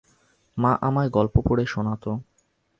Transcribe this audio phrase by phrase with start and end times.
[0.57, 2.11] মা আমায় গল্প পড়ে শোনাতো।